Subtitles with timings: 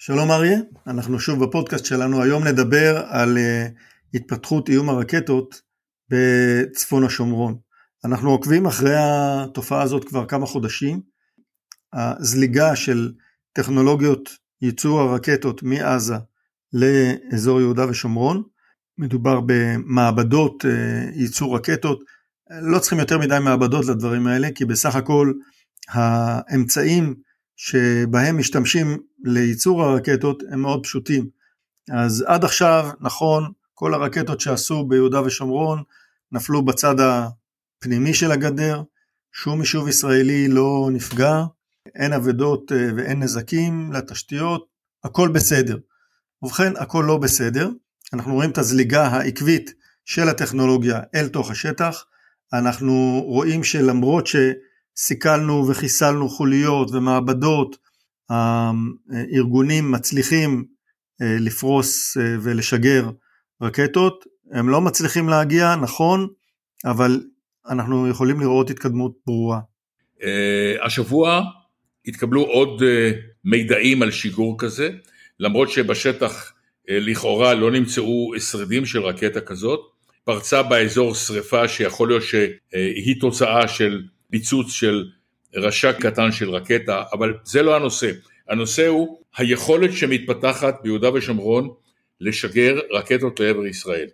[0.00, 3.70] שלום אריה, אנחנו שוב בפודקאסט שלנו, היום נדבר על uh,
[4.14, 5.62] התפתחות איום הרקטות
[6.08, 7.58] בצפון השומרון.
[8.04, 11.00] אנחנו עוקבים אחרי התופעה הזאת כבר כמה חודשים,
[11.92, 13.12] הזליגה של
[13.52, 14.30] טכנולוגיות
[14.62, 16.16] ייצור הרקטות מעזה
[16.72, 18.42] לאזור יהודה ושומרון,
[18.98, 20.68] מדובר במעבדות uh,
[21.14, 22.04] ייצור רקטות,
[22.62, 25.32] לא צריכים יותר מדי מעבדות לדברים האלה, כי בסך הכל
[25.88, 27.14] האמצעים
[27.58, 31.28] שבהם משתמשים לייצור הרקטות הם מאוד פשוטים.
[31.92, 35.82] אז עד עכשיו, נכון, כל הרקטות שעשו ביהודה ושומרון
[36.32, 38.82] נפלו בצד הפנימי של הגדר,
[39.32, 41.44] שום יישוב ישראלי לא נפגע,
[41.94, 44.66] אין אבדות אה, ואין נזקים לתשתיות,
[45.04, 45.78] הכל בסדר.
[46.42, 47.70] ובכן, הכל לא בסדר,
[48.12, 52.04] אנחנו רואים את הזליגה העקבית של הטכנולוגיה אל תוך השטח,
[52.52, 54.36] אנחנו רואים שלמרות ש...
[55.00, 57.76] סיכלנו וחיסלנו חוליות ומעבדות,
[58.30, 60.64] הארגונים מצליחים
[61.22, 63.10] אה, לפרוס אה, ולשגר
[63.62, 66.28] רקטות, הם לא מצליחים להגיע, נכון,
[66.84, 67.20] אבל
[67.68, 69.60] אנחנו יכולים לראות התקדמות ברורה.
[70.22, 71.42] אה, השבוע
[72.06, 72.82] התקבלו עוד
[73.44, 74.90] מידעים על שיגור כזה,
[75.40, 76.52] למרות שבשטח
[76.88, 79.80] לכאורה לא נמצאו שרידים של רקטה כזאת,
[80.24, 85.04] פרצה באזור שריפה שיכול להיות שהיא תוצאה של פיצוץ של
[85.54, 88.10] רשע קטן של רקטה, אבל זה לא הנושא.
[88.48, 91.68] הנושא הוא היכולת שמתפתחת ביהודה ושומרון
[92.20, 94.06] לשגר רקטות לעבר ישראל.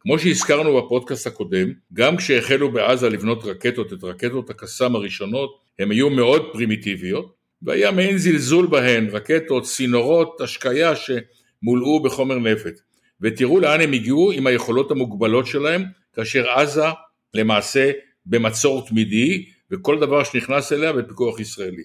[0.00, 6.10] כמו שהזכרנו בפודקאסט הקודם, גם כשהחלו בעזה לבנות רקטות, את רקטות הקסאם הראשונות, הן היו
[6.10, 12.80] מאוד פרימיטיביות, והיה מעין זלזול בהן, רקטות, צינורות, השקיה שמולאו בחומר נפט.
[13.20, 16.86] ותראו לאן הם הגיעו עם היכולות המוגבלות שלהם, כאשר עזה
[17.34, 17.90] למעשה
[18.26, 21.82] במצור תמידי, וכל דבר שנכנס אליה בפיקוח ישראלי.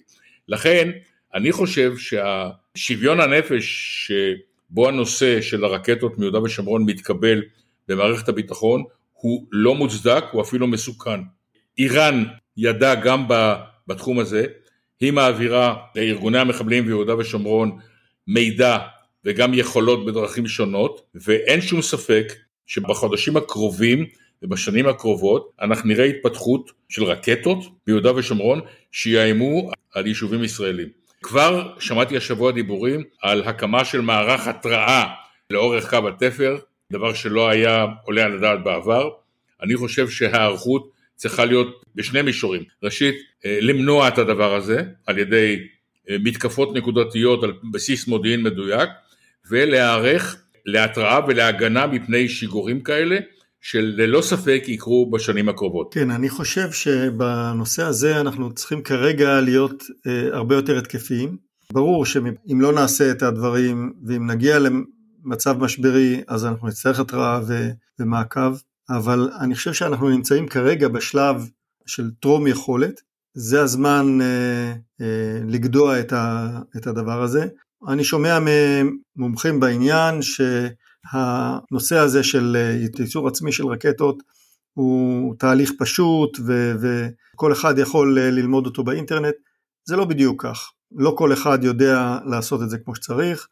[0.48, 0.90] לכן,
[1.34, 3.64] אני חושב שהשוויון הנפש
[4.06, 7.42] שבו הנושא של הרקטות מיהודה ושומרון מתקבל
[7.88, 11.20] במערכת הביטחון הוא לא מוצדק, הוא אפילו מסוכן.
[11.78, 12.24] איראן
[12.56, 13.26] ידעה גם
[13.86, 14.46] בתחום הזה,
[15.00, 17.78] היא מעבירה לארגוני המחבלים ביהודה ושומרון
[18.26, 18.78] מידע
[19.24, 22.32] וגם יכולות בדרכים שונות, ואין שום ספק
[22.66, 24.06] שבחודשים הקרובים
[24.42, 28.60] ובשנים הקרובות אנחנו נראה התפתחות של רקטות ביהודה ושומרון
[28.92, 30.88] שיאיימו על יישובים ישראלים.
[31.22, 35.06] כבר שמעתי השבוע דיבורים על הקמה של מערך התראה
[35.50, 36.58] לאורך קו התפר,
[36.92, 39.08] דבר שלא היה עולה על הדעת בעבר.
[39.62, 42.62] אני חושב שההיערכות צריכה להיות בשני מישורים.
[42.82, 45.56] ראשית, אה, למנוע את הדבר הזה על ידי
[46.10, 48.90] אה, מתקפות נקודתיות על בסיס מודיעין מדויק,
[49.50, 53.18] ולהיערך להתראה ולהגנה מפני שיגורים כאלה
[53.60, 55.94] שללא ספק יקרו בשנים הקרובות.
[55.94, 61.36] כן, אני חושב שבנושא הזה אנחנו צריכים כרגע להיות אה, הרבה יותר התקפיים.
[61.72, 67.70] ברור שאם לא נעשה את הדברים ואם נגיע למצב משברי אז אנחנו נצטרך התראה ו-
[67.98, 68.56] ומעקב,
[68.90, 71.48] אבל אני חושב שאנחנו נמצאים כרגע בשלב
[71.86, 73.00] של טרום יכולת,
[73.34, 77.46] זה הזמן אה, אה, לגדוע את, ה- את הדבר הזה.
[77.88, 78.38] אני שומע
[79.16, 80.40] ממומחים בעניין ש...
[81.12, 84.22] הנושא הזה של אה, ייצור עצמי של רקטות
[84.74, 89.34] הוא תהליך פשוט ו- וכל אחד יכול אה, ללמוד אותו באינטרנט,
[89.88, 90.72] זה לא בדיוק כך.
[90.92, 93.48] לא כל אחד יודע לעשות את זה כמו שצריך,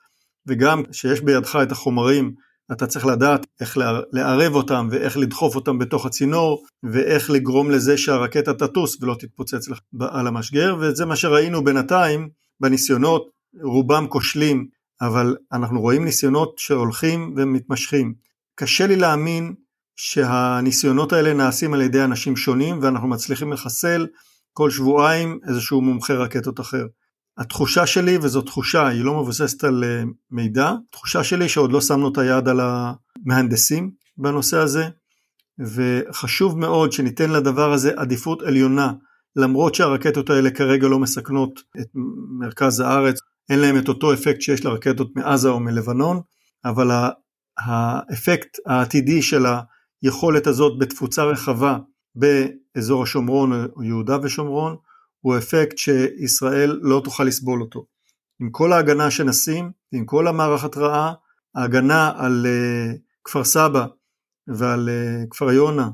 [0.47, 2.35] וגם כשיש בידך את החומרים,
[2.73, 3.79] אתה צריך לדעת איך
[4.13, 9.69] לערב אותם ואיך לדחוף אותם בתוך הצינור, ואיך לגרום לזה שהרקטה תטוס ולא תתפוצץ
[10.01, 12.29] על המשגר, וזה מה שראינו בינתיים
[12.61, 13.31] בניסיונות,
[13.63, 14.67] רובם כושלים
[15.01, 18.15] אבל אנחנו רואים ניסיונות שהולכים ומתמשכים.
[18.55, 19.55] קשה לי להאמין
[19.97, 24.07] שהניסיונות האלה נעשים על ידי אנשים שונים ואנחנו מצליחים לחסל
[24.53, 26.87] כל שבועיים איזשהו מומחה רקטות אחר.
[27.39, 32.09] התחושה שלי, וזו תחושה, היא לא מבוססת על אה, מידע, תחושה שלי שעוד לא שמנו
[32.09, 34.89] את היד על המהנדסים בנושא הזה,
[35.59, 38.93] וחשוב מאוד שניתן לדבר הזה עדיפות עליונה,
[39.37, 41.87] למרות שהרקטות האלה כרגע לא מסכנות את
[42.41, 43.19] מרכז הארץ
[43.51, 46.21] אין להם את אותו אפקט שיש לרקטות מעזה או מלבנון,
[46.65, 46.91] אבל
[47.59, 49.45] האפקט העתידי של
[50.03, 51.79] היכולת הזאת בתפוצה רחבה
[52.15, 54.77] באזור השומרון או יהודה ושומרון,
[55.21, 57.87] הוא אפקט שישראל לא תוכל לסבול אותו.
[58.41, 61.13] עם כל ההגנה שנשים, עם כל המערך התראה,
[61.55, 63.87] ההגנה על uh, כפר סבא
[64.47, 65.91] ועל uh, כפר יונה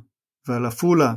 [0.48, 1.14] ועל עפולה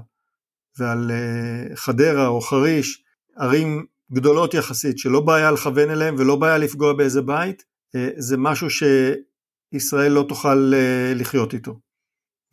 [0.80, 3.04] ועל uh, חדרה או חריש,
[3.38, 7.64] ערים גדולות יחסית, שלא בעיה לכוון אליהם ולא בעיה לפגוע באיזה בית,
[7.96, 11.80] אה, זה משהו שישראל לא תוכל אה, לחיות איתו.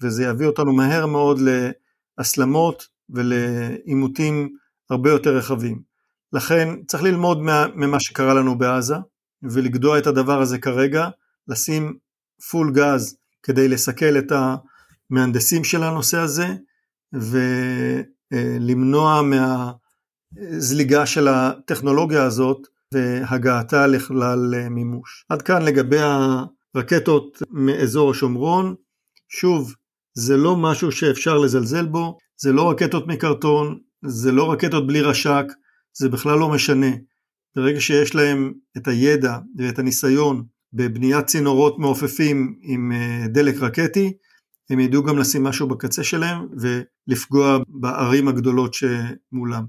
[0.03, 1.41] וזה יביא אותנו מהר מאוד
[2.19, 4.57] להסלמות ולעימותים
[4.91, 5.83] הרבה יותר רחבים.
[6.33, 7.39] לכן צריך ללמוד
[7.75, 8.95] ממה שקרה לנו בעזה,
[9.43, 11.09] ולגדוע את הדבר הזה כרגע,
[11.49, 11.99] לשים
[12.51, 14.33] פול גז כדי לסכל את
[15.11, 16.47] המהנדסים של הנושא הזה
[18.33, 19.23] ולמנוע
[20.37, 22.59] מהזליגה של הטכנולוגיה הזאת
[22.95, 25.25] והגעתה לכלל מימוש.
[25.29, 25.99] עד כאן לגבי
[26.75, 28.75] הרקטות מאזור השומרון.
[29.29, 29.75] שוב,
[30.15, 35.45] זה לא משהו שאפשר לזלזל בו, זה לא רקטות מקרטון, זה לא רקטות בלי רש"ק,
[35.99, 36.91] זה בכלל לא משנה.
[37.57, 44.13] ברגע שיש להם את הידע ואת הניסיון בבניית צינורות מעופפים עם אה, דלק רקטי,
[44.71, 49.65] הם ידעו גם לשים משהו בקצה שלהם ולפגוע בערים הגדולות שמולם.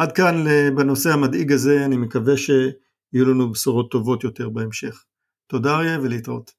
[0.00, 0.44] עד כאן
[0.76, 5.04] בנושא המדאיג הזה, אני מקווה שיהיו לנו בשורות טובות יותר בהמשך.
[5.46, 6.50] תודה אריה ולהתראות.